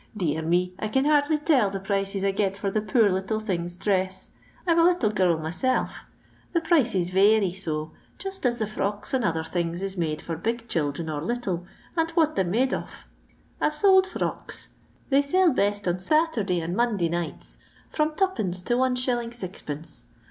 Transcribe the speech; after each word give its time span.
Dear 0.17 0.41
me, 0.41 0.73
I 0.79 0.87
can 0.87 1.05
hardly 1.05 1.37
tell 1.37 1.69
the 1.69 1.79
prices 1.79 2.23
I 2.23 2.31
get 2.31 2.57
for 2.57 2.71
the 2.71 2.81
poor 2.81 3.07
little 3.11 3.39
things' 3.39 3.77
dress— 3.77 4.29
I 4.67 4.73
*ve 4.73 4.79
a 4.79 4.83
little 4.83 5.11
girl 5.11 5.37
myself— 5.37 6.05
the 6.53 6.59
prices 6.59 7.11
vary 7.11 7.53
so, 7.53 7.91
just 8.17 8.43
as 8.43 8.57
the 8.57 8.65
frocks 8.65 9.13
and 9.13 9.23
other 9.23 9.43
things 9.43 9.79
is 9.83 9.97
made 9.99 10.19
for 10.19 10.35
big 10.35 10.67
children 10.67 11.07
or 11.07 11.21
little, 11.21 11.67
and 11.95 12.09
what 12.17 12.35
they 12.35 12.41
*re 12.43 12.49
made 12.49 12.71
o£ 12.71 13.03
I 13.61 13.69
've 13.69 13.75
sold 13.75 14.07
frocks— 14.07 14.69
they 15.11 15.21
sell 15.21 15.51
best 15.53 15.87
on 15.87 15.97
Satuiday 15.97 16.63
and 16.63 16.75
LONDON 16.75 16.77
LABOUR 16.77 16.81
AND 16.93 16.99
THE 16.99 17.03
LONDON 17.03 17.29
POOR. 17.29 17.35
45 17.37 17.37
Mondaj 17.37 17.57
nighU 17.93 18.77
^from 18.97 19.19
M» 19.23 19.51
to 19.53 19.71
It. 19.81 20.03